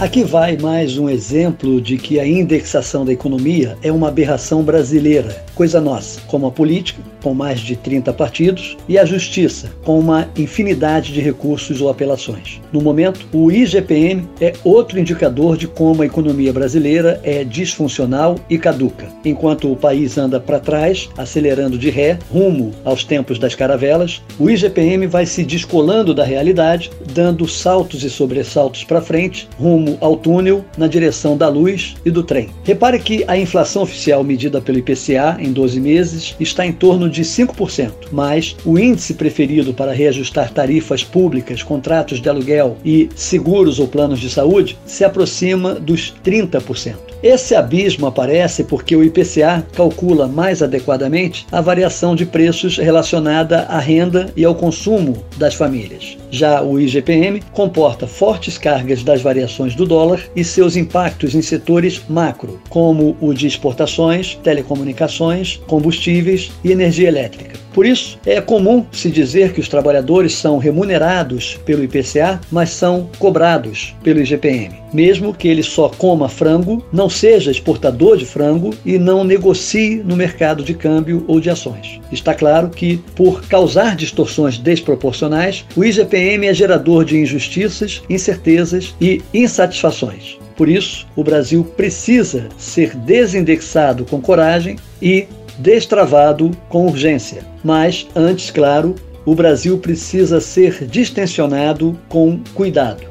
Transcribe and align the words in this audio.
Aqui 0.00 0.22
vai 0.22 0.56
mais 0.56 0.96
um 0.96 1.10
exemplo 1.10 1.80
de 1.80 1.98
que 1.98 2.20
a 2.20 2.26
indexação 2.26 3.04
da 3.04 3.12
economia 3.12 3.76
é 3.82 3.90
uma 3.90 4.06
aberração 4.06 4.62
brasileira, 4.62 5.44
coisa 5.56 5.80
nossa, 5.80 6.20
como 6.28 6.46
a 6.46 6.52
política, 6.52 7.02
com 7.20 7.34
mais 7.34 7.58
de 7.58 7.74
30 7.74 8.12
partidos, 8.12 8.76
e 8.88 8.96
a 8.96 9.04
justiça, 9.04 9.72
com 9.82 9.98
uma 9.98 10.28
infinidade 10.36 11.12
de 11.12 11.20
recursos 11.20 11.80
ou 11.80 11.88
apelações. 11.88 12.60
No 12.72 12.80
momento, 12.80 13.26
o 13.32 13.50
IGPM 13.50 14.28
é 14.40 14.52
outro 14.62 15.00
indicador 15.00 15.56
de 15.56 15.66
como 15.66 16.02
a 16.02 16.06
economia 16.06 16.52
brasileira 16.52 17.20
é 17.24 17.42
disfuncional 17.42 18.36
e 18.48 18.56
caduca. 18.56 19.08
Enquanto 19.24 19.72
o 19.72 19.76
país 19.76 20.16
anda 20.16 20.38
para 20.38 20.60
trás, 20.60 21.10
acelerando 21.18 21.76
de 21.76 21.90
ré, 21.90 22.20
rumo 22.30 22.70
aos 22.84 23.02
tempos 23.02 23.36
das 23.36 23.56
caravelas, 23.56 24.22
o 24.38 24.48
IGPM 24.48 25.08
vai 25.08 25.26
se 25.26 25.42
descolando 25.42 26.14
da 26.14 26.22
realidade, 26.22 26.88
dando 27.12 27.48
saltos 27.48 28.04
e 28.04 28.10
sobressaltos 28.10 28.84
para 28.84 29.02
frente, 29.02 29.48
rumo 29.58 29.87
rumo 29.88 29.98
ao 30.00 30.16
túnel 30.16 30.64
na 30.76 30.86
direção 30.86 31.36
da 31.36 31.48
luz 31.48 31.96
e 32.04 32.10
do 32.10 32.22
trem. 32.22 32.50
Repare 32.64 32.98
que 32.98 33.24
a 33.26 33.36
inflação 33.36 33.82
oficial 33.82 34.22
medida 34.22 34.60
pelo 34.60 34.78
IPCA 34.78 35.36
em 35.38 35.52
12 35.52 35.80
meses 35.80 36.36
está 36.38 36.66
em 36.66 36.72
torno 36.72 37.08
de 37.08 37.22
5%, 37.22 37.92
mas 38.12 38.56
o 38.64 38.78
índice 38.78 39.14
preferido 39.14 39.72
para 39.72 39.92
reajustar 39.92 40.52
tarifas 40.52 41.02
públicas, 41.02 41.62
contratos 41.62 42.20
de 42.20 42.28
aluguel 42.28 42.76
e 42.84 43.08
seguros 43.14 43.78
ou 43.78 43.88
planos 43.88 44.20
de 44.20 44.28
saúde 44.28 44.78
se 44.84 45.04
aproxima 45.04 45.74
dos 45.74 46.14
30%. 46.24 47.08
Esse 47.20 47.56
abismo 47.56 48.06
aparece 48.06 48.62
porque 48.62 48.94
o 48.94 49.02
IPCA 49.02 49.66
calcula 49.72 50.28
mais 50.28 50.62
adequadamente 50.62 51.46
a 51.50 51.60
variação 51.60 52.14
de 52.14 52.24
preços 52.24 52.76
relacionada 52.76 53.62
à 53.62 53.80
renda 53.80 54.32
e 54.36 54.44
ao 54.44 54.54
consumo 54.54 55.24
das 55.36 55.54
famílias. 55.54 56.16
Já 56.30 56.62
o 56.62 56.78
IGPM 56.78 57.42
comporta 57.52 58.06
fortes 58.06 58.58
cargas 58.58 59.02
das 59.02 59.22
variações 59.22 59.74
do 59.74 59.86
dólar 59.86 60.20
e 60.36 60.44
seus 60.44 60.76
impactos 60.76 61.34
em 61.34 61.42
setores 61.42 62.02
macro, 62.08 62.60
como 62.68 63.16
o 63.20 63.32
de 63.32 63.46
exportações, 63.46 64.34
telecomunicações, 64.42 65.60
combustíveis 65.66 66.50
e 66.62 66.72
energia 66.72 67.08
elétrica. 67.08 67.58
Por 67.78 67.86
isso, 67.86 68.18
é 68.26 68.40
comum 68.40 68.84
se 68.90 69.08
dizer 69.08 69.52
que 69.52 69.60
os 69.60 69.68
trabalhadores 69.68 70.34
são 70.34 70.58
remunerados 70.58 71.60
pelo 71.64 71.84
IPCA, 71.84 72.40
mas 72.50 72.70
são 72.70 73.08
cobrados 73.20 73.94
pelo 74.02 74.20
IGPM. 74.20 74.74
Mesmo 74.92 75.32
que 75.32 75.46
ele 75.46 75.62
só 75.62 75.88
coma 75.88 76.28
frango, 76.28 76.84
não 76.92 77.08
seja 77.08 77.52
exportador 77.52 78.16
de 78.16 78.24
frango 78.24 78.74
e 78.84 78.98
não 78.98 79.22
negocie 79.22 80.02
no 80.02 80.16
mercado 80.16 80.64
de 80.64 80.74
câmbio 80.74 81.24
ou 81.28 81.38
de 81.38 81.50
ações. 81.50 82.00
Está 82.10 82.34
claro 82.34 82.68
que, 82.70 82.96
por 83.14 83.42
causar 83.46 83.94
distorções 83.94 84.58
desproporcionais, 84.58 85.64
o 85.76 85.84
IGPM 85.84 86.17
é 86.18 86.54
gerador 86.54 87.04
de 87.04 87.16
injustiças, 87.16 88.02
incertezas 88.08 88.94
e 89.00 89.22
insatisfações. 89.32 90.38
Por 90.56 90.68
isso, 90.68 91.06
o 91.14 91.22
Brasil 91.22 91.64
precisa 91.64 92.48
ser 92.58 92.96
desindexado 92.96 94.04
com 94.04 94.20
coragem 94.20 94.76
e 95.00 95.28
destravado 95.58 96.50
com 96.68 96.86
urgência. 96.86 97.42
Mas, 97.62 98.08
antes, 98.14 98.50
claro, 98.50 98.94
o 99.24 99.34
Brasil 99.34 99.78
precisa 99.78 100.40
ser 100.40 100.86
distensionado 100.86 101.98
com 102.08 102.40
cuidado, 102.54 103.04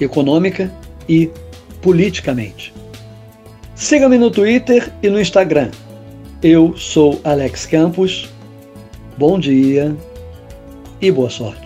econômica 0.00 0.70
e 1.08 1.30
politicamente. 1.80 2.72
Siga-me 3.74 4.18
no 4.18 4.30
Twitter 4.30 4.92
e 5.02 5.08
no 5.08 5.20
Instagram. 5.20 5.70
Eu 6.42 6.76
sou 6.76 7.20
Alex 7.24 7.66
Campos. 7.66 8.28
Bom 9.18 9.38
dia 9.38 9.96
e 11.00 11.10
boa 11.10 11.30
sorte. 11.30 11.65